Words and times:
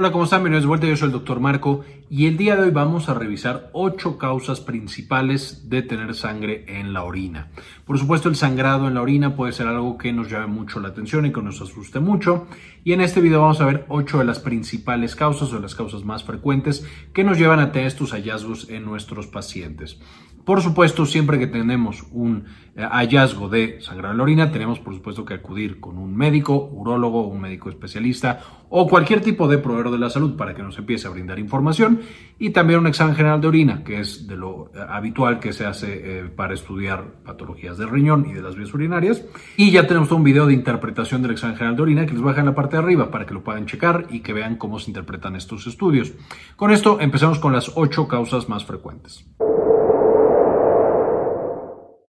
Hola, 0.00 0.12
¿cómo 0.12 0.24
están? 0.24 0.38
Bienvenidos 0.38 0.62
de 0.62 0.68
vuelta, 0.68 0.86
yo 0.86 0.96
soy 0.96 1.08
el 1.08 1.12
doctor 1.12 1.40
Marco 1.40 1.84
y 2.08 2.24
el 2.24 2.38
día 2.38 2.56
de 2.56 2.62
hoy 2.62 2.70
vamos 2.70 3.10
a 3.10 3.14
revisar 3.14 3.68
ocho 3.74 4.16
causas 4.16 4.58
principales 4.62 5.68
de 5.68 5.82
tener 5.82 6.14
sangre 6.14 6.64
en 6.66 6.94
la 6.94 7.04
orina. 7.04 7.50
Por 7.84 7.98
supuesto, 7.98 8.30
el 8.30 8.36
sangrado 8.36 8.88
en 8.88 8.94
la 8.94 9.02
orina 9.02 9.36
puede 9.36 9.52
ser 9.52 9.66
algo 9.66 9.98
que 9.98 10.10
nos 10.14 10.30
llame 10.30 10.46
mucho 10.46 10.80
la 10.80 10.88
atención 10.88 11.26
y 11.26 11.32
que 11.32 11.42
nos 11.42 11.60
asuste 11.60 12.00
mucho 12.00 12.46
y 12.82 12.94
en 12.94 13.02
este 13.02 13.20
video 13.20 13.42
vamos 13.42 13.60
a 13.60 13.66
ver 13.66 13.84
ocho 13.88 14.20
de 14.20 14.24
las 14.24 14.38
principales 14.38 15.14
causas 15.14 15.52
o 15.52 15.60
las 15.60 15.74
causas 15.74 16.02
más 16.02 16.24
frecuentes 16.24 16.82
que 17.12 17.22
nos 17.22 17.36
llevan 17.36 17.60
a 17.60 17.70
tener 17.70 17.88
estos 17.88 18.12
hallazgos 18.12 18.70
en 18.70 18.86
nuestros 18.86 19.26
pacientes. 19.26 20.00
Por 20.44 20.62
supuesto, 20.62 21.06
siempre 21.06 21.38
que 21.38 21.46
tenemos 21.46 22.04
un 22.12 22.44
eh, 22.76 22.82
hallazgo 22.82 23.48
de 23.48 23.80
sangrado 23.80 24.12
en 24.12 24.18
la 24.18 24.22
orina, 24.22 24.52
tenemos 24.52 24.78
por 24.78 24.94
supuesto 24.94 25.24
que 25.24 25.34
acudir 25.34 25.80
con 25.80 25.98
un 25.98 26.16
médico, 26.16 26.70
urólogo, 26.72 27.26
un 27.26 27.40
médico 27.40 27.68
especialista 27.68 28.40
o 28.70 28.88
cualquier 28.88 29.20
tipo 29.20 29.48
de 29.48 29.58
proveedor 29.58 29.90
de 29.90 29.98
la 29.98 30.08
salud 30.08 30.36
para 30.36 30.54
que 30.54 30.62
nos 30.62 30.78
empiece 30.78 31.06
a 31.06 31.10
brindar 31.10 31.38
información 31.38 32.00
y 32.38 32.50
también 32.50 32.78
un 32.78 32.86
examen 32.86 33.14
general 33.16 33.40
de 33.40 33.48
orina, 33.48 33.82
que 33.84 34.00
es 34.00 34.26
de 34.26 34.36
lo 34.36 34.70
eh, 34.74 34.78
habitual 34.88 35.40
que 35.40 35.52
se 35.52 35.66
hace 35.66 36.20
eh, 36.20 36.24
para 36.24 36.54
estudiar 36.54 37.04
patologías 37.24 37.76
del 37.76 37.90
riñón 37.90 38.26
y 38.30 38.32
de 38.32 38.42
las 38.42 38.54
vías 38.54 38.72
urinarias. 38.72 39.24
Y 39.56 39.72
ya 39.72 39.86
tenemos 39.86 40.10
un 40.12 40.22
video 40.22 40.46
de 40.46 40.54
interpretación 40.54 41.22
del 41.22 41.32
examen 41.32 41.56
general 41.56 41.76
de 41.76 41.82
orina 41.82 42.06
que 42.06 42.12
les 42.12 42.20
voy 42.20 42.28
a 42.28 42.32
dejar 42.32 42.44
en 42.44 42.50
la 42.50 42.54
parte 42.54 42.76
de 42.76 42.82
arriba 42.82 43.10
para 43.10 43.26
que 43.26 43.34
lo 43.34 43.42
puedan 43.42 43.66
checar 43.66 44.06
y 44.10 44.20
que 44.20 44.32
vean 44.32 44.56
cómo 44.56 44.78
se 44.78 44.90
interpretan 44.90 45.36
estos 45.36 45.66
estudios. 45.66 46.12
Con 46.56 46.70
esto 46.70 46.98
empezamos 47.00 47.40
con 47.40 47.52
las 47.52 47.72
ocho 47.74 48.06
causas 48.06 48.48
más 48.48 48.64
frecuentes. 48.64 49.26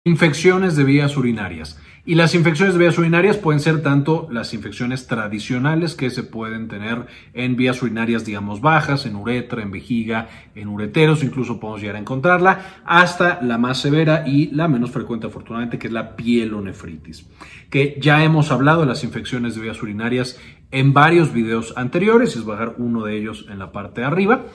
Infecciones 0.06 0.78
de 0.78 0.86
vías 0.86 1.18
urinarias. 1.18 1.78
Y 2.06 2.16
las 2.16 2.34
infecciones 2.34 2.74
de 2.74 2.80
vías 2.80 2.98
urinarias 2.98 3.36
pueden 3.36 3.60
ser 3.60 3.84
tanto 3.84 4.30
las 4.32 4.54
infecciones 4.54 5.08
tradicionales 5.08 5.94
que 5.94 6.10
se 6.10 6.24
pueden 6.24 6.70
tener 6.70 7.06
en 7.34 7.58
vías 7.58 7.84
urinarias, 7.84 8.26
digamos, 8.26 8.62
bajas, 8.62 9.06
en 9.06 9.18
uretra, 9.18 9.62
en 9.62 9.72
vejiga, 9.72 10.30
en 10.56 10.70
ureteros, 10.70 11.22
incluso 11.22 11.60
podemos 11.60 11.82
llegar 11.82 11.98
a 11.98 12.00
encontrarla, 12.00 12.82
hasta 12.86 13.42
la 13.42 13.58
más 13.58 13.82
severa 13.82 14.24
y 14.26 14.48
la 14.48 14.70
menos 14.70 14.90
frecuente, 14.90 15.28
afortunadamente, 15.28 15.78
que 15.78 15.88
es 15.88 15.94
la 15.94 16.16
pielonefritis, 16.16 17.28
que 17.70 18.00
ya 18.02 18.24
hemos 18.24 18.52
hablado 18.52 18.82
de 18.82 18.88
las 18.88 19.04
infecciones 19.04 19.54
de 19.54 19.62
vías 19.62 19.84
urinarias 19.84 20.40
en 20.72 20.94
varios 20.94 21.34
videos 21.34 21.74
anteriores, 21.76 22.38
es 22.38 22.46
bajar 22.46 22.74
uno 22.78 23.04
de 23.04 23.18
ellos 23.18 23.46
en 23.50 23.60
la 23.60 23.74
parte 23.74 24.02
de 24.02 24.08
arriba. 24.08 24.46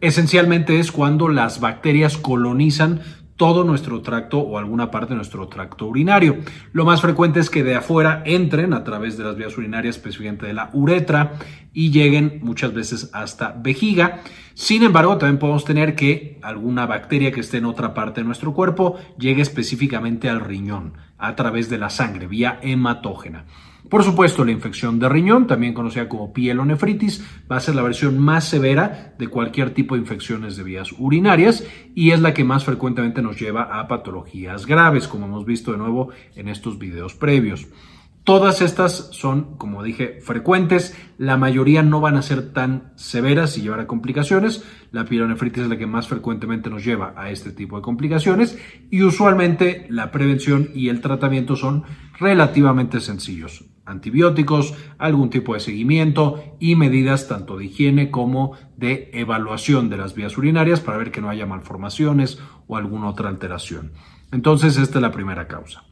Esencialmente 0.00 0.80
es 0.80 0.90
cuando 0.90 1.28
las 1.28 1.60
bacterias 1.60 2.16
colonizan 2.16 3.02
todo 3.42 3.64
nuestro 3.64 4.02
tracto 4.02 4.38
o 4.38 4.56
alguna 4.56 4.92
parte 4.92 5.14
de 5.14 5.16
nuestro 5.16 5.48
tracto 5.48 5.86
urinario. 5.86 6.36
Lo 6.72 6.84
más 6.84 7.00
frecuente 7.00 7.40
es 7.40 7.50
que 7.50 7.64
de 7.64 7.74
afuera 7.74 8.22
entren 8.24 8.72
a 8.72 8.84
través 8.84 9.18
de 9.18 9.24
las 9.24 9.34
vías 9.34 9.58
urinarias, 9.58 9.96
especialmente 9.96 10.46
de 10.46 10.52
la 10.52 10.70
uretra, 10.72 11.32
y 11.72 11.90
lleguen 11.90 12.38
muchas 12.44 12.72
veces 12.72 13.10
hasta 13.12 13.50
vejiga. 13.58 14.20
Sin 14.54 14.84
embargo, 14.84 15.18
también 15.18 15.40
podemos 15.40 15.64
tener 15.64 15.96
que 15.96 16.38
alguna 16.40 16.86
bacteria 16.86 17.32
que 17.32 17.40
esté 17.40 17.56
en 17.56 17.64
otra 17.64 17.94
parte 17.94 18.20
de 18.20 18.26
nuestro 18.28 18.54
cuerpo 18.54 18.96
llegue 19.18 19.42
específicamente 19.42 20.28
al 20.28 20.38
riñón 20.38 20.92
a 21.18 21.34
través 21.34 21.68
de 21.68 21.78
la 21.78 21.90
sangre, 21.90 22.28
vía 22.28 22.60
hematógena. 22.62 23.46
Por 23.88 24.04
supuesto, 24.04 24.44
la 24.44 24.52
infección 24.52 24.98
de 24.98 25.08
riñón, 25.08 25.46
también 25.46 25.74
conocida 25.74 26.08
como 26.08 26.32
pielonefritis, 26.32 27.24
va 27.50 27.56
a 27.56 27.60
ser 27.60 27.74
la 27.74 27.82
versión 27.82 28.18
más 28.18 28.44
severa 28.44 29.14
de 29.18 29.28
cualquier 29.28 29.74
tipo 29.74 29.94
de 29.94 30.00
infecciones 30.00 30.56
de 30.56 30.62
vías 30.62 30.92
urinarias 30.98 31.66
y 31.94 32.12
es 32.12 32.20
la 32.20 32.32
que 32.32 32.44
más 32.44 32.64
frecuentemente 32.64 33.20
nos 33.20 33.38
lleva 33.38 33.78
a 33.78 33.88
patologías 33.88 34.66
graves, 34.66 35.08
como 35.08 35.26
hemos 35.26 35.44
visto 35.44 35.72
de 35.72 35.78
nuevo 35.78 36.08
en 36.34 36.48
estos 36.48 36.78
videos 36.78 37.14
previos. 37.14 37.68
Todas 38.24 38.62
estas 38.62 39.08
son, 39.10 39.56
como 39.56 39.82
dije, 39.82 40.20
frecuentes. 40.22 40.96
La 41.18 41.36
mayoría 41.36 41.82
no 41.82 42.00
van 42.00 42.16
a 42.16 42.22
ser 42.22 42.52
tan 42.52 42.92
severas 42.94 43.58
y 43.58 43.62
llevar 43.62 43.80
a 43.80 43.88
complicaciones. 43.88 44.64
La 44.92 45.04
pielonefritis 45.04 45.64
es 45.64 45.68
la 45.68 45.76
que 45.76 45.88
más 45.88 46.06
frecuentemente 46.06 46.70
nos 46.70 46.84
lleva 46.84 47.14
a 47.16 47.30
este 47.30 47.50
tipo 47.50 47.76
de 47.76 47.82
complicaciones 47.82 48.56
y 48.90 49.02
usualmente 49.02 49.86
la 49.90 50.12
prevención 50.12 50.68
y 50.72 50.88
el 50.88 51.00
tratamiento 51.00 51.56
son 51.56 51.82
relativamente 52.20 53.00
sencillos. 53.00 53.71
Antibióticos, 53.84 54.74
algún 54.98 55.30
tipo 55.30 55.54
de 55.54 55.60
seguimiento 55.60 56.56
y 56.60 56.76
medidas 56.76 57.28
tanto 57.28 57.56
de 57.56 57.66
higiene 57.66 58.10
como 58.10 58.56
de 58.76 59.10
evaluación 59.12 59.90
de 59.90 59.96
las 59.96 60.14
vías 60.14 60.38
urinarias 60.38 60.80
para 60.80 60.98
ver 60.98 61.10
que 61.10 61.20
no 61.20 61.28
haya 61.28 61.46
malformaciones 61.46 62.38
o 62.68 62.76
alguna 62.76 63.08
otra 63.08 63.28
alteración. 63.28 63.92
Entonces, 64.30 64.76
esta 64.76 64.98
es 64.98 65.02
la 65.02 65.12
primera 65.12 65.48
causa. 65.48 65.84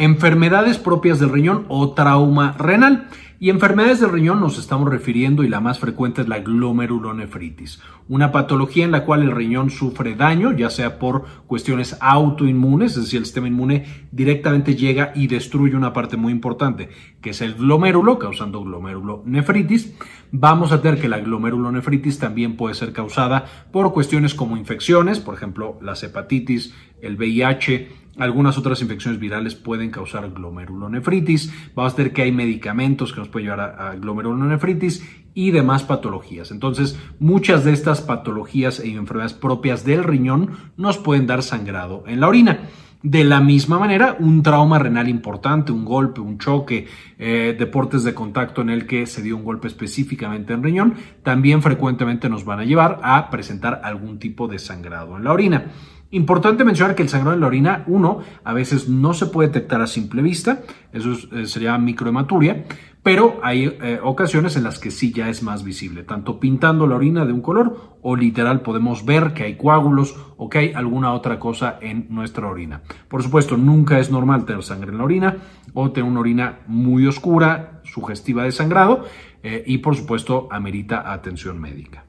Enfermedades 0.00 0.78
propias 0.78 1.20
del 1.20 1.28
riñón 1.28 1.66
o 1.68 1.92
trauma 1.92 2.56
renal. 2.58 3.08
Y 3.42 3.48
enfermedades 3.48 4.00
del 4.00 4.12
riñón 4.12 4.40
nos 4.40 4.58
estamos 4.58 4.90
refiriendo 4.90 5.44
y 5.44 5.48
la 5.48 5.60
más 5.60 5.78
frecuente 5.78 6.20
es 6.20 6.28
la 6.28 6.40
glomerulonefritis, 6.40 7.80
una 8.06 8.32
patología 8.32 8.84
en 8.84 8.90
la 8.90 9.06
cual 9.06 9.22
el 9.22 9.30
riñón 9.30 9.70
sufre 9.70 10.14
daño, 10.14 10.52
ya 10.52 10.68
sea 10.68 10.98
por 10.98 11.24
cuestiones 11.46 11.96
autoinmunes, 12.00 12.98
es 12.98 13.04
decir, 13.04 13.20
el 13.20 13.24
sistema 13.24 13.48
inmune 13.48 13.86
directamente 14.12 14.76
llega 14.76 15.12
y 15.14 15.26
destruye 15.26 15.74
una 15.74 15.94
parte 15.94 16.18
muy 16.18 16.32
importante, 16.32 16.90
que 17.22 17.30
es 17.30 17.40
el 17.40 17.54
glomérulo, 17.54 18.18
causando 18.18 18.62
glomerulonefritis. 18.62 19.94
Vamos 20.32 20.70
a 20.72 20.82
tener 20.82 21.00
que 21.00 21.08
la 21.08 21.20
glomerulonefritis 21.20 22.18
también 22.18 22.56
puede 22.56 22.74
ser 22.74 22.92
causada 22.92 23.46
por 23.72 23.94
cuestiones 23.94 24.34
como 24.34 24.58
infecciones, 24.58 25.18
por 25.18 25.34
ejemplo, 25.34 25.78
las 25.80 26.02
hepatitis, 26.02 26.74
el 27.00 27.16
VIH, 27.16 27.88
algunas 28.20 28.58
otras 28.58 28.80
infecciones 28.82 29.18
virales 29.18 29.54
pueden 29.54 29.90
causar 29.90 30.30
glomerulonefritis. 30.30 31.52
Vamos 31.74 31.94
a 31.94 31.96
ver 31.96 32.12
que 32.12 32.22
hay 32.22 32.32
medicamentos 32.32 33.12
que 33.12 33.20
nos 33.20 33.28
pueden 33.28 33.48
llevar 33.48 33.76
a, 33.80 33.94
glomerulonefritis 33.96 35.02
y 35.34 35.50
demás 35.50 35.82
patologías. 35.82 36.50
Entonces, 36.50 36.98
muchas 37.18 37.64
de 37.64 37.72
estas 37.72 38.02
patologías 38.02 38.80
e 38.80 38.88
enfermedades 38.90 39.32
propias 39.32 39.84
del 39.84 40.04
riñón 40.04 40.50
nos 40.76 40.98
pueden 40.98 41.26
dar 41.26 41.42
sangrado 41.42 42.04
en 42.06 42.20
la 42.20 42.28
orina. 42.28 42.68
De 43.02 43.24
la 43.24 43.40
misma 43.40 43.78
manera, 43.78 44.16
un 44.18 44.42
trauma 44.42 44.78
renal 44.78 45.08
importante, 45.08 45.72
un 45.72 45.86
golpe, 45.86 46.20
un 46.20 46.36
choque, 46.36 46.86
eh, 47.18 47.56
deportes 47.58 48.04
de 48.04 48.12
contacto 48.12 48.60
en 48.60 48.68
el 48.68 48.86
que 48.86 49.06
se 49.06 49.22
dio 49.22 49.38
un 49.38 49.44
golpe 49.44 49.68
específicamente 49.68 50.52
en 50.52 50.62
riñón, 50.62 50.94
también 51.22 51.62
frecuentemente 51.62 52.28
nos 52.28 52.44
van 52.44 52.60
a 52.60 52.64
llevar 52.64 53.00
a 53.02 53.30
presentar 53.30 53.80
algún 53.84 54.18
tipo 54.18 54.48
de 54.48 54.58
sangrado 54.58 55.16
en 55.16 55.24
la 55.24 55.32
orina. 55.32 55.64
Importante 56.12 56.64
mencionar 56.64 56.96
que 56.96 57.02
el 57.02 57.08
sangrado 57.08 57.34
en 57.34 57.40
la 57.40 57.46
orina, 57.46 57.84
uno, 57.86 58.18
a 58.42 58.52
veces 58.52 58.88
no 58.88 59.14
se 59.14 59.26
puede 59.26 59.48
detectar 59.48 59.80
a 59.80 59.86
simple 59.86 60.22
vista, 60.22 60.62
eso 60.92 61.12
eh, 61.32 61.46
sería 61.46 61.78
microhematuria, 61.78 62.64
pero 63.02 63.38
hay 63.42 63.64
eh, 63.80 64.00
ocasiones 64.02 64.56
en 64.56 64.64
las 64.64 64.78
que 64.78 64.90
sí 64.90 65.12
ya 65.12 65.28
es 65.28 65.42
más 65.42 65.62
visible, 65.62 66.02
tanto 66.02 66.40
pintando 66.40 66.86
la 66.88 66.96
orina 66.96 67.24
de 67.24 67.32
un 67.32 67.40
color 67.40 67.98
o 68.02 68.16
literal 68.16 68.60
podemos 68.60 69.06
ver 69.06 69.32
que 69.32 69.44
hay 69.44 69.56
coágulos 69.56 70.16
o 70.36 70.50
que 70.50 70.58
hay 70.58 70.72
alguna 70.72 71.12
otra 71.12 71.38
cosa 71.38 71.78
en 71.80 72.06
nuestra 72.10 72.48
orina. 72.48 72.82
Por 73.08 73.22
supuesto, 73.22 73.56
nunca 73.56 74.00
es 74.00 74.10
normal 74.10 74.44
tener 74.44 74.64
sangre 74.64 74.90
en 74.90 74.98
la 74.98 75.04
orina 75.04 75.36
o 75.74 75.92
tener 75.92 76.10
una 76.10 76.20
orina 76.20 76.58
muy 76.66 77.06
oscura, 77.06 77.80
sugestiva 77.84 78.42
de 78.42 78.52
sangrado 78.52 79.04
eh, 79.42 79.62
y 79.64 79.78
por 79.78 79.96
supuesto 79.96 80.48
amerita 80.50 81.12
atención 81.12 81.58
médica. 81.60 82.04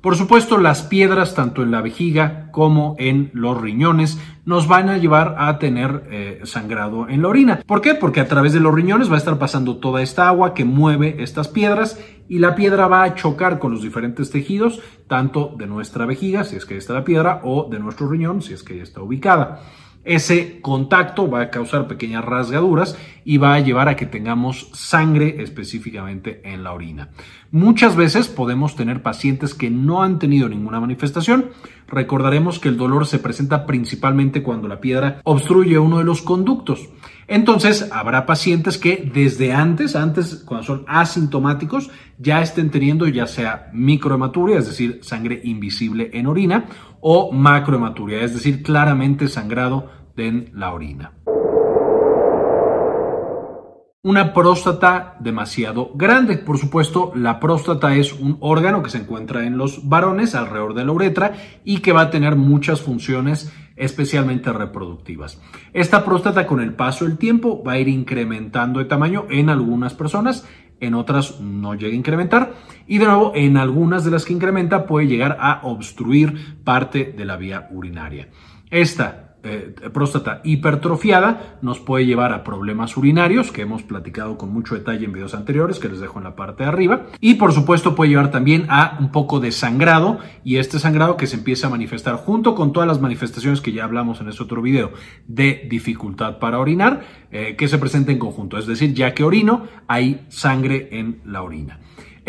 Por 0.00 0.16
supuesto, 0.16 0.56
las 0.56 0.82
piedras, 0.82 1.34
tanto 1.34 1.62
en 1.62 1.70
la 1.70 1.82
vejiga 1.82 2.50
como 2.52 2.96
en 2.98 3.30
los 3.34 3.60
riñones, 3.60 4.18
nos 4.46 4.66
van 4.66 4.88
a 4.88 4.96
llevar 4.96 5.34
a 5.38 5.58
tener 5.58 6.04
eh, 6.10 6.40
sangrado 6.44 7.06
en 7.08 7.20
la 7.20 7.28
orina. 7.28 7.60
¿Por 7.66 7.82
qué? 7.82 7.94
Porque 7.94 8.20
a 8.20 8.26
través 8.26 8.54
de 8.54 8.60
los 8.60 8.74
riñones 8.74 9.10
va 9.10 9.16
a 9.16 9.18
estar 9.18 9.38
pasando 9.38 9.76
toda 9.76 10.00
esta 10.00 10.26
agua 10.26 10.54
que 10.54 10.64
mueve 10.64 11.22
estas 11.22 11.48
piedras 11.48 12.00
y 12.30 12.38
la 12.38 12.54
piedra 12.54 12.88
va 12.88 13.02
a 13.02 13.14
chocar 13.14 13.58
con 13.58 13.72
los 13.72 13.82
diferentes 13.82 14.30
tejidos, 14.30 14.80
tanto 15.06 15.54
de 15.58 15.66
nuestra 15.66 16.06
vejiga, 16.06 16.44
si 16.44 16.56
es 16.56 16.64
que 16.64 16.74
ahí 16.74 16.78
está 16.78 16.94
la 16.94 17.04
piedra, 17.04 17.42
o 17.44 17.68
de 17.70 17.78
nuestro 17.78 18.08
riñón, 18.08 18.40
si 18.40 18.54
es 18.54 18.62
que 18.62 18.74
ahí 18.74 18.80
está 18.80 19.02
ubicada. 19.02 19.60
Ese 20.04 20.60
contacto 20.62 21.30
va 21.30 21.42
a 21.42 21.50
causar 21.50 21.86
pequeñas 21.86 22.24
rasgaduras 22.24 22.96
y 23.24 23.36
va 23.36 23.54
a 23.54 23.60
llevar 23.60 23.88
a 23.88 23.96
que 23.96 24.06
tengamos 24.06 24.70
sangre 24.72 25.42
específicamente 25.42 26.40
en 26.44 26.64
la 26.64 26.72
orina. 26.72 27.10
Muchas 27.50 27.96
veces 27.96 28.28
podemos 28.28 28.76
tener 28.76 29.02
pacientes 29.02 29.54
que 29.54 29.68
no 29.68 30.02
han 30.02 30.18
tenido 30.18 30.48
ninguna 30.48 30.80
manifestación. 30.80 31.50
Recordaremos 31.86 32.58
que 32.58 32.68
el 32.68 32.78
dolor 32.78 33.06
se 33.06 33.18
presenta 33.18 33.66
principalmente 33.66 34.42
cuando 34.42 34.68
la 34.68 34.80
piedra 34.80 35.20
obstruye 35.24 35.78
uno 35.78 35.98
de 35.98 36.04
los 36.04 36.22
conductos. 36.22 36.88
Entonces, 37.30 37.88
habrá 37.92 38.26
pacientes 38.26 38.76
que 38.76 39.08
desde 39.14 39.52
antes, 39.52 39.94
antes, 39.94 40.42
cuando 40.44 40.66
son 40.66 40.84
asintomáticos, 40.88 41.88
ya 42.18 42.42
estén 42.42 42.70
teniendo 42.70 43.06
ya 43.06 43.28
sea 43.28 43.70
microhematuria, 43.72 44.58
es 44.58 44.66
decir, 44.66 44.98
sangre 45.04 45.40
invisible 45.44 46.10
en 46.12 46.26
orina, 46.26 46.64
o 47.00 47.30
macrohematuria, 47.30 48.22
es 48.22 48.34
decir, 48.34 48.64
claramente 48.64 49.28
sangrado 49.28 49.92
en 50.16 50.50
la 50.54 50.74
orina. 50.74 51.12
Una 54.02 54.32
próstata 54.32 55.16
demasiado 55.20 55.92
grande. 55.94 56.38
Por 56.38 56.58
supuesto, 56.58 57.12
la 57.14 57.38
próstata 57.38 57.94
es 57.94 58.12
un 58.12 58.38
órgano 58.40 58.82
que 58.82 58.90
se 58.90 58.98
encuentra 58.98 59.46
en 59.46 59.56
los 59.56 59.88
varones 59.88 60.34
alrededor 60.34 60.74
de 60.74 60.84
la 60.84 60.92
uretra 60.92 61.34
y 61.64 61.78
que 61.78 61.92
va 61.92 62.00
a 62.00 62.10
tener 62.10 62.34
muchas 62.34 62.80
funciones 62.80 63.52
especialmente 63.80 64.52
reproductivas. 64.52 65.40
Esta 65.72 66.04
próstata 66.04 66.46
con 66.46 66.60
el 66.60 66.74
paso 66.74 67.04
del 67.04 67.18
tiempo 67.18 67.62
va 67.64 67.72
a 67.72 67.78
ir 67.78 67.88
incrementando 67.88 68.78
de 68.78 68.84
tamaño 68.84 69.26
en 69.30 69.48
algunas 69.48 69.94
personas, 69.94 70.46
en 70.80 70.94
otras 70.94 71.40
no 71.40 71.74
llega 71.74 71.92
a 71.92 71.96
incrementar 71.96 72.54
y 72.86 72.98
de 72.98 73.06
nuevo 73.06 73.32
en 73.34 73.56
algunas 73.56 74.04
de 74.04 74.10
las 74.10 74.24
que 74.24 74.32
incrementa 74.32 74.86
puede 74.86 75.06
llegar 75.06 75.36
a 75.40 75.60
obstruir 75.64 76.56
parte 76.64 77.12
de 77.16 77.24
la 77.24 77.36
vía 77.36 77.68
urinaria. 77.70 78.28
Esta 78.70 79.29
eh, 79.42 79.74
próstata 79.92 80.40
hipertrofiada 80.44 81.58
nos 81.62 81.80
puede 81.80 82.06
llevar 82.06 82.32
a 82.32 82.44
problemas 82.44 82.96
urinarios 82.96 83.50
que 83.50 83.62
hemos 83.62 83.82
platicado 83.82 84.36
con 84.36 84.52
mucho 84.52 84.74
detalle 84.74 85.04
en 85.04 85.12
videos 85.12 85.34
anteriores 85.34 85.78
que 85.78 85.88
les 85.88 86.00
dejo 86.00 86.18
en 86.18 86.24
la 86.24 86.36
parte 86.36 86.62
de 86.62 86.68
arriba. 86.68 87.06
Y 87.20 87.34
por 87.34 87.52
supuesto 87.52 87.94
puede 87.94 88.10
llevar 88.10 88.30
también 88.30 88.66
a 88.68 88.96
un 89.00 89.12
poco 89.12 89.40
de 89.40 89.52
sangrado 89.52 90.18
y 90.44 90.56
este 90.56 90.78
sangrado 90.78 91.16
que 91.16 91.26
se 91.26 91.36
empieza 91.36 91.66
a 91.66 91.70
manifestar 91.70 92.16
junto 92.16 92.54
con 92.54 92.72
todas 92.72 92.86
las 92.86 93.00
manifestaciones 93.00 93.60
que 93.60 93.72
ya 93.72 93.84
hablamos 93.84 94.20
en 94.20 94.28
ese 94.28 94.42
otro 94.42 94.62
video 94.62 94.92
de 95.26 95.66
dificultad 95.70 96.38
para 96.38 96.58
orinar 96.58 97.02
eh, 97.30 97.56
que 97.56 97.68
se 97.68 97.78
presenta 97.78 98.12
en 98.12 98.18
conjunto. 98.18 98.58
Es 98.58 98.66
decir 98.66 98.94
ya 98.94 99.14
que 99.14 99.24
orino 99.24 99.64
hay 99.88 100.26
sangre 100.28 100.88
en 100.92 101.20
la 101.24 101.42
orina 101.42 101.80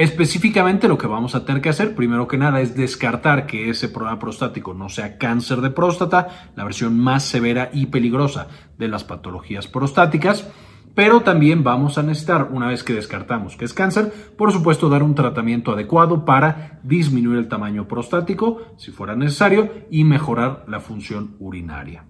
Específicamente 0.01 0.87
lo 0.87 0.97
que 0.97 1.05
vamos 1.05 1.35
a 1.35 1.45
tener 1.45 1.61
que 1.61 1.69
hacer, 1.69 1.93
primero 1.93 2.27
que 2.27 2.35
nada, 2.35 2.59
es 2.59 2.75
descartar 2.75 3.45
que 3.45 3.69
ese 3.69 3.87
problema 3.87 4.17
prostático 4.17 4.73
no 4.73 4.89
sea 4.89 5.19
cáncer 5.19 5.61
de 5.61 5.69
próstata, 5.69 6.49
la 6.55 6.63
versión 6.63 6.97
más 6.97 7.21
severa 7.21 7.69
y 7.71 7.85
peligrosa 7.85 8.47
de 8.79 8.87
las 8.87 9.03
patologías 9.03 9.67
prostáticas. 9.67 10.49
Pero 10.95 11.21
también 11.21 11.63
vamos 11.63 11.99
a 11.99 12.01
necesitar, 12.01 12.49
una 12.51 12.65
vez 12.65 12.83
que 12.83 12.95
descartamos 12.95 13.55
que 13.55 13.65
es 13.65 13.75
cáncer, 13.75 14.11
por 14.35 14.51
supuesto 14.51 14.89
dar 14.89 15.03
un 15.03 15.13
tratamiento 15.13 15.71
adecuado 15.71 16.25
para 16.25 16.79
disminuir 16.81 17.37
el 17.37 17.47
tamaño 17.47 17.87
prostático, 17.87 18.73
si 18.77 18.89
fuera 18.89 19.15
necesario, 19.15 19.69
y 19.91 20.03
mejorar 20.03 20.65
la 20.67 20.79
función 20.79 21.35
urinaria. 21.37 22.05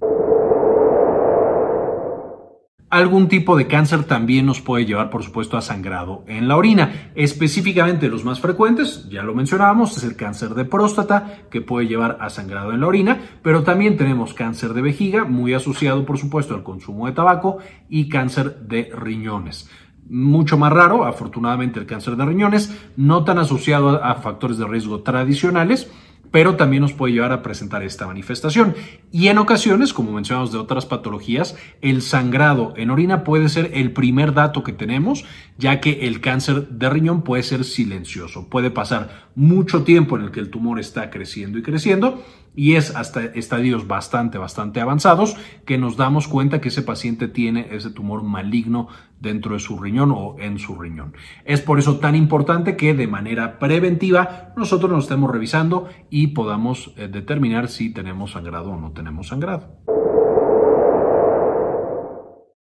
Algún 2.92 3.30
tipo 3.30 3.56
de 3.56 3.68
cáncer 3.68 4.04
también 4.04 4.46
nos 4.46 4.60
puede 4.60 4.86
llevar, 4.86 5.10
por 5.10 5.24
supuesto, 5.24 5.56
a 5.56 5.62
sangrado 5.62 6.26
en 6.28 6.50
la 6.50 6.58
orina. 6.58 7.12
Específicamente 7.16 8.10
los 8.10 8.26
más 8.26 8.42
frecuentes, 8.42 9.08
ya 9.10 9.24
lo 9.24 9.34
mencionábamos, 9.34 9.96
es 9.96 10.04
el 10.04 10.18
cáncer 10.18 10.56
de 10.56 10.66
próstata, 10.66 11.40
que 11.50 11.62
puede 11.62 11.88
llevar 11.88 12.18
a 12.20 12.30
sangrado 12.30 12.74
en 12.74 12.82
la 12.82 12.88
orina, 12.88 13.18
pero 13.42 13.64
también 13.64 13.96
tenemos 13.96 14.34
cáncer 14.34 14.74
de 14.74 14.82
vejiga, 14.82 15.24
muy 15.24 15.54
asociado, 15.54 16.06
por 16.06 16.18
supuesto, 16.18 16.54
al 16.54 16.64
consumo 16.64 17.08
de 17.08 17.14
tabaco, 17.14 17.60
y 17.88 18.10
cáncer 18.10 18.60
de 18.68 18.92
riñones 18.94 19.70
mucho 20.10 20.58
más 20.58 20.74
raro, 20.74 21.06
afortunadamente 21.06 21.80
el 21.80 21.86
cáncer 21.86 22.18
de 22.18 22.26
riñones, 22.26 22.78
no 22.98 23.24
tan 23.24 23.38
asociado 23.38 24.04
a 24.04 24.16
factores 24.16 24.58
de 24.58 24.68
riesgo 24.68 25.04
tradicionales, 25.04 25.90
pero 26.31 26.56
también 26.56 26.81
nos 26.81 26.94
puede 26.94 27.13
llevar 27.13 27.33
a 27.33 27.44
presentar 27.44 27.83
esta 27.83 28.07
manifestación. 28.07 28.74
Y 29.12 29.28
en 29.28 29.38
ocasiones, 29.38 29.94
como 29.94 30.13
mencionamos 30.13 30.51
de 30.51 30.57
otras 30.57 30.86
patologías, 30.86 31.56
el 31.81 32.01
sangrado 32.01 32.74
en 32.78 32.89
orina 32.89 33.24
puede 33.24 33.50
ser 33.50 33.72
el 33.74 33.92
primer 33.92 34.33
dato 34.33 34.63
que 34.63 34.74
tenemos, 34.74 35.25
ya 35.57 35.81
que 35.81 36.07
el 36.07 36.22
cáncer 36.22 36.69
de 36.69 36.89
riñón 36.89 37.24
puede 37.24 37.44
ser 37.44 37.66
silencioso. 37.66 38.50
Puede 38.50 38.72
pasar 38.72 39.30
mucho 39.36 39.83
tiempo 39.83 40.18
en 40.18 40.24
el 40.24 40.31
que 40.31 40.39
el 40.39 40.50
tumor 40.50 40.80
está 40.80 41.10
creciendo 41.10 41.60
y 41.60 41.63
creciendo 41.63 42.24
y 42.56 42.75
es 42.75 42.95
hasta 42.95 43.24
estadios 43.24 43.88
bastante, 43.88 44.38
bastante 44.38 44.81
avanzados 44.81 45.36
que 45.65 45.77
nos 45.77 45.98
damos 45.98 46.27
cuenta 46.27 46.62
que 46.62 46.69
ese 46.69 46.81
paciente 46.81 47.27
tiene 47.27 47.68
ese 47.71 47.92
tumor 47.92 48.24
maligno 48.24 48.88
dentro 49.19 49.53
de 49.53 49.59
su 49.59 49.80
riñón 49.80 50.12
o 50.12 50.36
en 50.39 50.59
su 50.59 50.75
riñón. 50.75 51.13
Es 51.45 51.62
por 51.62 51.80
eso 51.80 51.98
tan 51.98 52.15
importante 52.15 52.75
que 52.75 52.94
de 52.94 53.07
manera 53.07 53.59
preventiva 53.59 54.53
nosotros 54.57 54.92
nos 54.92 55.06
estemos 55.06 55.31
revisando 55.31 55.88
y 56.09 56.27
podamos 56.27 56.94
eh, 56.98 57.07
determinar 57.07 57.68
si 57.68 57.94
tenemos 57.94 58.31
sangrado 58.31 58.71
o 58.71 58.80
no 58.80 58.92
tenemos 58.92 59.27
sangrado. 59.27 60.00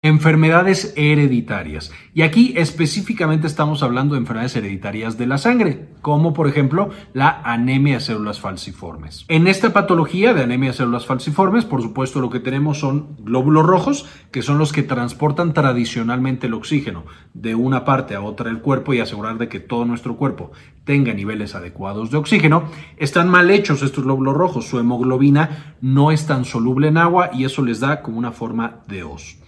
Enfermedades 0.02 0.94
hereditarias. 0.96 1.92
Y 2.14 2.22
aquí 2.22 2.54
específicamente 2.56 3.46
estamos 3.46 3.82
hablando 3.82 4.14
de 4.14 4.20
enfermedades 4.20 4.56
hereditarias 4.56 5.18
de 5.18 5.26
la 5.26 5.36
sangre, 5.36 5.90
como 6.00 6.32
por 6.32 6.48
ejemplo 6.48 6.88
la 7.12 7.42
anemia 7.44 7.96
de 7.96 8.00
células 8.00 8.40
falciformes. 8.40 9.26
En 9.28 9.46
esta 9.46 9.74
patología 9.74 10.32
de 10.32 10.42
anemia 10.42 10.70
de 10.70 10.76
células 10.78 11.04
falciformes, 11.04 11.66
por 11.66 11.82
supuesto, 11.82 12.22
lo 12.22 12.30
que 12.30 12.40
tenemos 12.40 12.78
son 12.78 13.14
glóbulos 13.18 13.66
rojos, 13.66 14.06
que 14.30 14.40
son 14.40 14.56
los 14.56 14.72
que 14.72 14.82
transportan 14.82 15.52
tradicionalmente 15.52 16.46
el 16.46 16.54
oxígeno 16.54 17.04
de 17.34 17.54
una 17.54 17.84
parte 17.84 18.14
a 18.14 18.22
otra 18.22 18.48
del 18.48 18.62
cuerpo 18.62 18.94
y 18.94 19.00
asegurar 19.00 19.36
de 19.36 19.50
que 19.50 19.60
todo 19.60 19.84
nuestro 19.84 20.16
cuerpo 20.16 20.50
tenga 20.84 21.12
niveles 21.12 21.54
adecuados 21.54 22.10
de 22.10 22.16
oxígeno. 22.16 22.70
Están 22.96 23.28
mal 23.28 23.50
hechos 23.50 23.82
estos 23.82 24.04
glóbulos 24.04 24.34
rojos, 24.34 24.66
su 24.66 24.78
hemoglobina 24.78 25.76
no 25.82 26.10
es 26.10 26.26
tan 26.26 26.46
soluble 26.46 26.88
en 26.88 26.96
agua 26.96 27.28
y 27.34 27.44
eso 27.44 27.62
les 27.62 27.80
da 27.80 28.00
como 28.00 28.16
una 28.16 28.32
forma 28.32 28.80
de 28.88 29.04
os. 29.04 29.39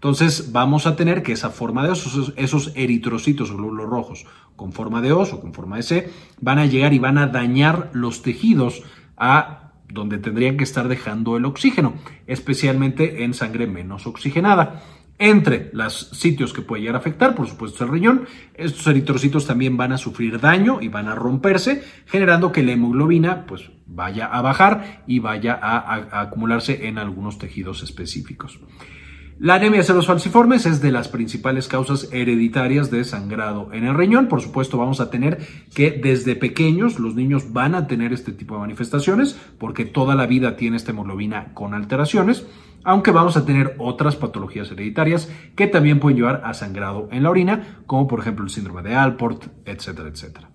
Entonces 0.00 0.50
vamos 0.50 0.86
a 0.86 0.96
tener 0.96 1.22
que 1.22 1.32
esa 1.32 1.50
forma 1.50 1.84
de 1.84 1.90
os, 1.90 2.32
esos 2.36 2.72
eritrocitos 2.74 3.50
o 3.50 3.56
glóbulos 3.58 3.86
rojos 3.86 4.26
con 4.56 4.72
forma 4.72 5.02
de 5.02 5.12
os 5.12 5.34
o 5.34 5.42
con 5.42 5.52
forma 5.52 5.76
de 5.76 5.82
C, 5.82 6.10
van 6.40 6.58
a 6.58 6.64
llegar 6.64 6.94
y 6.94 6.98
van 6.98 7.18
a 7.18 7.26
dañar 7.26 7.90
los 7.92 8.22
tejidos 8.22 8.82
a 9.18 9.72
donde 9.92 10.16
tendrían 10.16 10.56
que 10.56 10.64
estar 10.64 10.88
dejando 10.88 11.36
el 11.36 11.44
oxígeno, 11.44 11.92
especialmente 12.26 13.24
en 13.24 13.34
sangre 13.34 13.66
menos 13.66 14.06
oxigenada. 14.06 14.82
Entre 15.18 15.68
los 15.74 16.08
sitios 16.14 16.54
que 16.54 16.62
puede 16.62 16.80
llegar 16.80 16.94
a 16.94 17.00
afectar, 17.00 17.34
por 17.34 17.46
supuesto, 17.46 17.84
el 17.84 17.90
riñón, 17.90 18.24
estos 18.54 18.86
eritrocitos 18.86 19.46
también 19.46 19.76
van 19.76 19.92
a 19.92 19.98
sufrir 19.98 20.40
daño 20.40 20.80
y 20.80 20.88
van 20.88 21.08
a 21.08 21.14
romperse, 21.14 21.84
generando 22.06 22.52
que 22.52 22.62
la 22.62 22.72
hemoglobina 22.72 23.44
pues, 23.44 23.70
vaya 23.84 24.24
a 24.24 24.40
bajar 24.40 25.02
y 25.06 25.18
vaya 25.18 25.58
a 25.60 26.22
acumularse 26.22 26.86
en 26.88 26.96
algunos 26.96 27.36
tejidos 27.36 27.82
específicos. 27.82 28.58
La 29.42 29.54
anemia 29.54 29.82
falciformes 29.82 30.66
es 30.66 30.82
de 30.82 30.92
las 30.92 31.08
principales 31.08 31.66
causas 31.66 32.10
hereditarias 32.12 32.90
de 32.90 33.04
sangrado 33.04 33.70
en 33.72 33.84
el 33.84 33.94
riñón. 33.94 34.28
Por 34.28 34.42
supuesto, 34.42 34.76
vamos 34.76 35.00
a 35.00 35.08
tener 35.08 35.38
que 35.74 35.92
desde 35.92 36.36
pequeños 36.36 37.00
los 37.00 37.14
niños 37.14 37.50
van 37.50 37.74
a 37.74 37.86
tener 37.86 38.12
este 38.12 38.32
tipo 38.32 38.52
de 38.52 38.60
manifestaciones 38.60 39.40
porque 39.58 39.86
toda 39.86 40.14
la 40.14 40.26
vida 40.26 40.56
tiene 40.56 40.76
esta 40.76 40.90
hemoglobina 40.90 41.54
con 41.54 41.72
alteraciones, 41.72 42.46
aunque 42.84 43.12
vamos 43.12 43.38
a 43.38 43.46
tener 43.46 43.76
otras 43.78 44.14
patologías 44.14 44.70
hereditarias 44.72 45.32
que 45.56 45.66
también 45.66 46.00
pueden 46.00 46.18
llevar 46.18 46.42
a 46.44 46.52
sangrado 46.52 47.08
en 47.10 47.22
la 47.22 47.30
orina, 47.30 47.82
como 47.86 48.06
por 48.08 48.20
ejemplo 48.20 48.44
el 48.44 48.50
síndrome 48.50 48.82
de 48.82 48.94
Alport, 48.94 49.46
etcétera, 49.64 50.10
etcétera. 50.10 50.50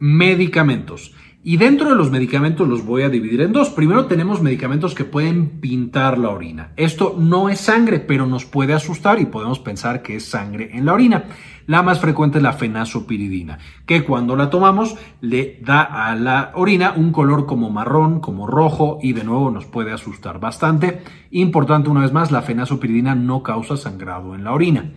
Medicamentos. 0.00 1.14
Y 1.44 1.56
dentro 1.56 1.88
de 1.88 1.96
los 1.96 2.12
medicamentos 2.12 2.68
los 2.68 2.86
voy 2.86 3.02
a 3.02 3.08
dividir 3.08 3.40
en 3.40 3.52
dos. 3.52 3.70
Primero 3.70 4.06
tenemos 4.06 4.40
medicamentos 4.40 4.94
que 4.94 5.04
pueden 5.04 5.60
pintar 5.60 6.16
la 6.16 6.28
orina. 6.28 6.72
Esto 6.76 7.16
no 7.18 7.48
es 7.48 7.58
sangre, 7.58 7.98
pero 7.98 8.26
nos 8.26 8.44
puede 8.44 8.74
asustar 8.74 9.20
y 9.20 9.26
podemos 9.26 9.58
pensar 9.58 10.02
que 10.02 10.14
es 10.14 10.24
sangre 10.24 10.70
en 10.72 10.86
la 10.86 10.92
orina. 10.92 11.24
La 11.66 11.82
más 11.82 11.98
frecuente 11.98 12.38
es 12.38 12.44
la 12.44 12.52
fenazopiridina, 12.52 13.58
que 13.86 14.04
cuando 14.04 14.36
la 14.36 14.50
tomamos 14.50 14.96
le 15.20 15.58
da 15.62 15.82
a 15.82 16.14
la 16.14 16.52
orina 16.54 16.94
un 16.96 17.10
color 17.10 17.46
como 17.46 17.70
marrón, 17.70 18.20
como 18.20 18.46
rojo 18.46 18.98
y 19.02 19.12
de 19.12 19.24
nuevo 19.24 19.50
nos 19.50 19.66
puede 19.66 19.90
asustar 19.92 20.38
bastante. 20.38 21.02
Importante 21.32 21.90
una 21.90 22.02
vez 22.02 22.12
más, 22.12 22.30
la 22.30 22.42
fenazopiridina 22.42 23.16
no 23.16 23.42
causa 23.42 23.76
sangrado 23.76 24.36
en 24.36 24.44
la 24.44 24.52
orina. 24.52 24.92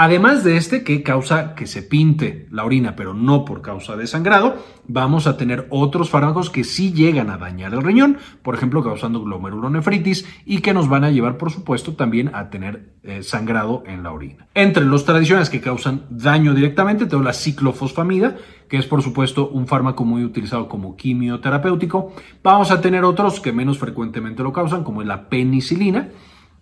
Además 0.00 0.44
de 0.44 0.56
este 0.56 0.84
que 0.84 1.02
causa 1.02 1.56
que 1.56 1.66
se 1.66 1.82
pinte 1.82 2.46
la 2.52 2.64
orina, 2.64 2.94
pero 2.94 3.14
no 3.14 3.44
por 3.44 3.62
causa 3.62 3.96
de 3.96 4.06
sangrado, 4.06 4.54
vamos 4.86 5.26
a 5.26 5.36
tener 5.36 5.66
otros 5.70 6.08
fármacos 6.08 6.50
que 6.50 6.62
sí 6.62 6.92
llegan 6.92 7.30
a 7.30 7.36
dañar 7.36 7.74
el 7.74 7.82
riñón, 7.82 8.18
por 8.44 8.54
ejemplo, 8.54 8.84
causando 8.84 9.20
glomerulonefritis 9.24 10.24
y 10.46 10.60
que 10.60 10.72
nos 10.72 10.88
van 10.88 11.02
a 11.02 11.10
llevar, 11.10 11.36
por 11.36 11.50
supuesto, 11.50 11.94
también 11.94 12.32
a 12.32 12.48
tener 12.48 12.92
eh, 13.02 13.24
sangrado 13.24 13.82
en 13.88 14.04
la 14.04 14.12
orina. 14.12 14.46
Entre 14.54 14.84
los 14.84 15.04
tradicionales 15.04 15.50
que 15.50 15.60
causan 15.60 16.02
daño 16.10 16.54
directamente, 16.54 17.06
tengo 17.06 17.24
la 17.24 17.32
ciclofosfamida, 17.32 18.36
que 18.68 18.76
es, 18.76 18.86
por 18.86 19.02
supuesto, 19.02 19.48
un 19.48 19.66
fármaco 19.66 20.04
muy 20.04 20.22
utilizado 20.22 20.68
como 20.68 20.94
quimioterapéutico. 20.94 22.12
Vamos 22.44 22.70
a 22.70 22.80
tener 22.80 23.02
otros 23.02 23.40
que 23.40 23.52
menos 23.52 23.78
frecuentemente 23.78 24.44
lo 24.44 24.52
causan, 24.52 24.84
como 24.84 25.02
la 25.02 25.28
penicilina 25.28 26.10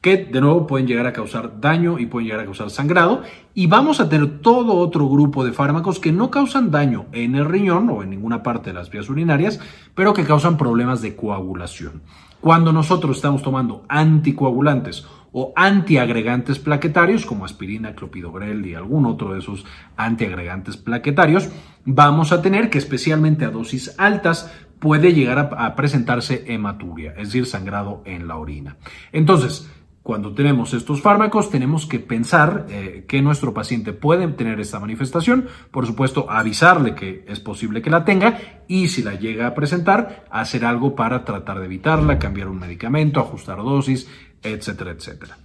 que 0.01 0.17
de 0.17 0.41
nuevo 0.41 0.67
pueden 0.67 0.87
llegar 0.87 1.07
a 1.07 1.13
causar 1.13 1.61
daño 1.61 1.99
y 1.99 2.07
pueden 2.07 2.27
llegar 2.27 2.43
a 2.43 2.45
causar 2.45 2.71
sangrado. 2.71 3.23
Y 3.55 3.67
vamos 3.67 4.01
a 4.01 4.09
tener 4.09 4.41
todo 4.41 4.75
otro 4.75 5.09
grupo 5.09 5.45
de 5.45 5.53
fármacos 5.53 5.99
que 5.99 6.13
no 6.13 6.31
causan 6.31 6.71
daño 6.71 7.07
en 7.13 7.35
el 7.35 7.45
riñón 7.45 7.89
o 7.91 8.03
en 8.03 8.11
ninguna 8.11 8.43
parte 8.43 8.71
de 8.71 8.75
las 8.75 8.91
vías 8.91 9.09
urinarias, 9.09 9.61
pero 9.95 10.15
que 10.15 10.25
causan 10.25 10.57
problemas 10.57 11.03
de 11.03 11.17
coagulación. 11.17 12.03
Cuando 12.41 12.73
nosotros 12.73 13.17
estamos 13.17 13.43
tomando 13.43 13.85
anticoagulantes 13.89 15.07
o 15.33 15.53
antiagregantes 15.57 16.59
plaquetarios 16.59 17.27
como 17.27 17.45
aspirina, 17.45 17.95
clopidogrel 17.95 18.65
y 18.65 18.75
algún 18.75 19.07
otro 19.07 19.33
de 19.33 19.41
esos 19.41 19.65
antiagregantes 19.97 20.77
plaquetarios, 20.77 21.51
vamos 21.85 22.33
a 22.33 22.43
tener 22.43 22.71
que 22.71 22.79
especialmente 22.79 23.45
a 23.45 23.51
dosis 23.51 23.95
altas 23.99 24.53
puede 24.79 25.13
llegar 25.15 25.51
a, 25.59 25.75
presentarse 25.75 26.45
hematuria, 26.47 27.13
es 27.13 27.29
decir, 27.29 27.47
sangrado 27.47 28.03
en 28.05 28.29
la 28.29 28.37
orina. 28.37 28.77
Entonces, 29.13 29.71
Cuando 30.07 30.33
tenemos 30.33 30.73
estos 30.73 31.03
fármacos, 31.03 31.51
tenemos 31.51 31.85
que 31.85 31.99
pensar 31.99 32.67
eh, 32.69 33.05
que 33.09 33.21
nuestro 33.23 33.53
paciente 33.53 33.93
puede 33.93 34.29
tener 34.29 34.61
esta 34.61 34.79
manifestación, 34.79 35.49
por 35.73 35.85
supuesto, 35.85 36.31
avisarle 36.31 36.95
que 36.95 37.25
es 37.27 37.41
posible 37.41 37.83
que 37.83 37.91
la 37.91 38.05
tenga 38.05 38.39
y 38.69 38.87
si 38.87 39.03
la 39.03 39.17
llega 39.17 39.49
a 39.49 39.55
presentar, 39.55 40.25
hacer 40.31 40.65
algo 40.65 40.95
para 40.95 41.25
tratar 41.25 41.59
de 41.59 41.65
evitarla, 41.65 42.21
cambiar 42.21 42.47
un 42.47 42.61
medicamento, 42.61 43.19
ajustar 43.19 43.57
dosis, 43.57 44.09
etcétera, 44.45 44.93
etcétera. 44.93 45.39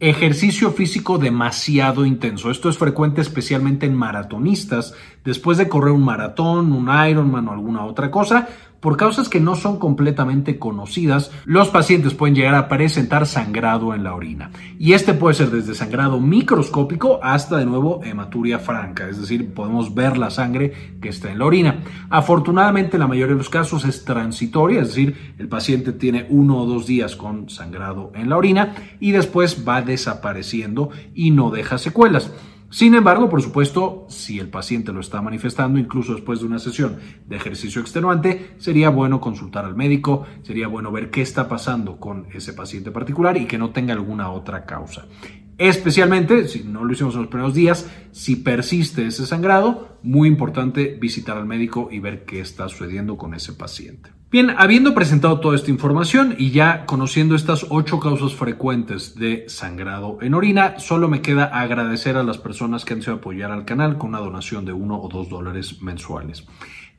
Ejercicio 0.00 0.72
físico 0.72 1.16
demasiado 1.16 2.04
intenso. 2.04 2.50
Esto 2.50 2.70
es 2.70 2.76
frecuente 2.76 3.20
especialmente 3.20 3.86
en 3.86 3.94
maratonistas. 3.94 4.94
Después 5.24 5.58
de 5.58 5.68
correr 5.68 5.92
un 5.92 6.04
maratón, 6.04 6.72
un 6.72 6.90
Ironman 7.08 7.46
o 7.46 7.52
alguna 7.52 7.84
otra 7.84 8.10
cosa, 8.10 8.48
por 8.82 8.96
causas 8.96 9.28
que 9.28 9.38
no 9.38 9.54
son 9.54 9.78
completamente 9.78 10.58
conocidas, 10.58 11.30
los 11.44 11.68
pacientes 11.68 12.14
pueden 12.14 12.34
llegar 12.34 12.56
a 12.56 12.68
presentar 12.68 13.28
sangrado 13.28 13.94
en 13.94 14.02
la 14.02 14.12
orina. 14.12 14.50
Y 14.76 14.94
este 14.94 15.14
puede 15.14 15.36
ser 15.36 15.50
desde 15.50 15.76
sangrado 15.76 16.18
microscópico 16.18 17.20
hasta 17.22 17.58
de 17.58 17.64
nuevo 17.64 18.00
hematuria 18.02 18.58
franca, 18.58 19.08
es 19.08 19.20
decir, 19.20 19.54
podemos 19.54 19.94
ver 19.94 20.18
la 20.18 20.30
sangre 20.30 20.72
que 21.00 21.10
está 21.10 21.30
en 21.30 21.38
la 21.38 21.44
orina. 21.44 21.84
Afortunadamente, 22.10 22.98
la 22.98 23.06
mayoría 23.06 23.34
de 23.34 23.38
los 23.38 23.48
casos 23.48 23.84
es 23.84 24.04
transitoria, 24.04 24.82
es 24.82 24.88
decir, 24.88 25.34
el 25.38 25.46
paciente 25.46 25.92
tiene 25.92 26.26
uno 26.28 26.58
o 26.58 26.66
dos 26.66 26.84
días 26.84 27.14
con 27.14 27.48
sangrado 27.50 28.10
en 28.16 28.30
la 28.30 28.36
orina 28.36 28.74
y 28.98 29.12
después 29.12 29.64
va 29.66 29.82
desapareciendo 29.82 30.90
y 31.14 31.30
no 31.30 31.52
deja 31.52 31.78
secuelas. 31.78 32.32
Sin 32.72 32.94
embargo, 32.94 33.28
por 33.28 33.42
supuesto, 33.42 34.06
si 34.08 34.38
el 34.38 34.48
paciente 34.48 34.94
lo 34.94 35.00
está 35.00 35.20
manifestando, 35.20 35.78
incluso 35.78 36.14
después 36.14 36.40
de 36.40 36.46
una 36.46 36.58
sesión 36.58 36.96
de 37.26 37.36
ejercicio 37.36 37.82
extenuante, 37.82 38.54
sería 38.56 38.88
bueno 38.88 39.20
consultar 39.20 39.66
al 39.66 39.76
médico, 39.76 40.24
sería 40.42 40.68
bueno 40.68 40.90
ver 40.90 41.10
qué 41.10 41.20
está 41.20 41.50
pasando 41.50 42.00
con 42.00 42.28
ese 42.32 42.54
paciente 42.54 42.90
particular 42.90 43.36
y 43.36 43.44
que 43.44 43.58
no 43.58 43.72
tenga 43.72 43.92
alguna 43.92 44.30
otra 44.30 44.64
causa. 44.64 45.04
Especialmente, 45.58 46.48
si 46.48 46.64
no 46.64 46.86
lo 46.86 46.94
hicimos 46.94 47.14
en 47.14 47.20
los 47.20 47.28
primeros 47.28 47.52
días, 47.52 47.90
si 48.10 48.36
persiste 48.36 49.06
ese 49.06 49.26
sangrado, 49.26 49.98
muy 50.02 50.26
importante 50.26 50.96
visitar 50.98 51.36
al 51.36 51.44
médico 51.44 51.90
y 51.92 51.98
ver 51.98 52.24
qué 52.24 52.40
está 52.40 52.70
sucediendo 52.70 53.18
con 53.18 53.34
ese 53.34 53.52
paciente. 53.52 54.21
Bien, 54.32 54.54
habiendo 54.56 54.94
presentado 54.94 55.40
toda 55.40 55.56
esta 55.56 55.70
información 55.70 56.34
y 56.38 56.52
ya 56.52 56.86
conociendo 56.86 57.34
estas 57.34 57.66
ocho 57.68 58.00
causas 58.00 58.32
frecuentes 58.34 59.14
de 59.14 59.44
sangrado 59.46 60.16
en 60.22 60.32
orina, 60.32 60.78
solo 60.78 61.06
me 61.06 61.20
queda 61.20 61.44
agradecer 61.44 62.16
a 62.16 62.22
las 62.22 62.38
personas 62.38 62.86
que 62.86 62.94
han 62.94 63.02
sido 63.02 63.16
apoyar 63.16 63.52
al 63.52 63.66
canal 63.66 63.98
con 63.98 64.08
una 64.08 64.20
donación 64.20 64.64
de 64.64 64.72
uno 64.72 64.98
o 64.98 65.10
dos 65.10 65.28
dólares 65.28 65.82
mensuales. 65.82 66.46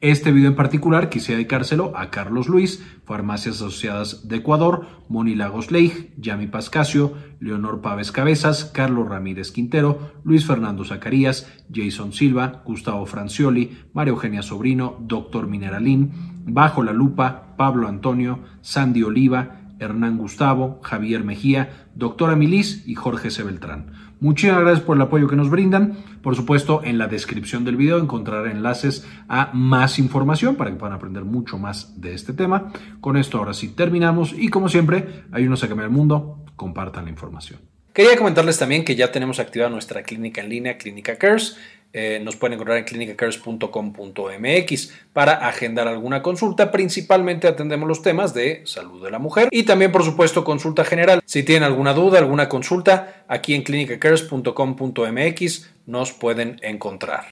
Este 0.04 0.34
video 0.34 0.50
en 0.50 0.58
particular 0.58 1.08
quise 1.08 1.32
dedicárselo 1.32 1.94
a 1.96 2.10
Carlos 2.10 2.50
Luis, 2.50 2.84
Farmacias 3.06 3.56
Asociadas 3.56 4.28
de 4.28 4.36
Ecuador, 4.36 4.86
Moni 5.08 5.34
Lagos 5.34 5.72
Leij, 5.72 6.12
Yami 6.18 6.48
Pascasio, 6.48 7.14
Leonor 7.40 7.80
Pávez 7.80 8.12
Cabezas, 8.12 8.66
Carlos 8.66 9.08
Ramírez 9.08 9.54
Quintero, 9.54 10.12
Luis 10.26 10.46
Fernando 10.46 10.84
Zacarías, 10.84 11.50
Jason 11.74 12.12
Silva, 12.12 12.64
Gustavo 12.66 13.06
Francioli, 13.06 13.78
María 13.94 14.12
Eugenia 14.12 14.42
Sobrino, 14.42 14.98
Doctor 15.00 15.48
Mineralín, 15.48 16.12
Bajo 16.48 16.84
la 16.84 16.92
Lupa, 16.92 17.56
Pablo 17.56 17.88
Antonio, 17.88 18.40
Sandy 18.60 19.04
Oliva, 19.04 19.62
Hernán 19.80 20.18
Gustavo, 20.18 20.82
Javier 20.84 21.24
Mejía, 21.24 21.88
Doctora 21.96 22.36
Milis 22.36 22.86
y 22.86 22.96
Jorge 22.96 23.32
C. 23.32 23.44
Beltrán. 23.44 24.13
Muchísimas 24.24 24.62
gracias 24.62 24.86
por 24.86 24.96
el 24.96 25.02
apoyo 25.02 25.28
que 25.28 25.36
nos 25.36 25.50
brindan. 25.50 25.98
Por 26.22 26.38
supuesto, 26.38 26.80
en 26.82 26.98
la 26.98 27.08
descripción 27.08 27.66
del 27.66 27.76
video 27.76 28.00
encontrarán 28.00 28.52
enlaces 28.52 29.06
a 29.28 29.52
más 29.52 30.00
información 30.00 30.56
para 30.56 30.72
que 30.72 30.78
puedan 30.78 30.96
aprender 30.96 31.26
mucho 31.26 31.58
más 31.58 32.00
de 32.00 32.14
este 32.14 32.32
tema. 32.32 32.72
Con 33.02 33.18
esto 33.18 33.38
ahora 33.38 33.54
sí 33.54 33.76
terminamos 33.76 34.32
y 34.32 34.48
como 34.48 34.70
siempre, 34.70 35.26
hay 35.34 35.46
unos 35.46 35.62
a 35.66 35.68
cambiar 35.68 35.90
el 35.90 35.94
mundo, 35.94 36.42
compartan 36.56 37.04
la 37.04 37.12
información. 37.12 37.60
Quería 37.92 38.16
comentarles 38.16 38.58
también 38.58 38.86
que 38.86 38.96
ya 38.96 39.12
tenemos 39.12 39.40
activada 39.40 39.70
nuestra 39.70 40.04
clínica 40.04 40.40
en 40.40 40.48
línea, 40.48 40.78
Clínica 40.78 41.18
Cares. 41.18 41.58
Eh, 41.94 42.20
nos 42.24 42.36
pueden 42.36 42.56
encontrar 42.56 42.80
en 42.80 42.86
clinicacares.com.mx 42.86 44.94
para 45.14 45.34
agendar 45.48 45.88
alguna 45.88 46.24
consulta. 46.24 46.72
Principalmente 46.72 47.48
atendemos 47.48 47.88
los 47.88 48.02
temas 48.02 48.34
de 48.34 48.64
salud 48.66 49.04
de 49.04 49.12
la 49.12 49.20
mujer 49.20 49.50
y 49.52 49.62
también, 49.64 49.92
por 49.92 50.04
supuesto, 50.04 50.44
consulta 50.44 50.84
general. 50.84 51.22
Si 51.26 51.44
tienen 51.44 51.62
alguna 51.64 51.94
duda, 51.94 52.18
alguna 52.18 52.50
consulta, 52.50 53.24
aquí 53.28 53.54
en 53.54 53.62
clinicacares.com.mx 53.62 55.70
nos 55.86 56.14
pueden 56.14 56.60
encontrar. 56.64 57.30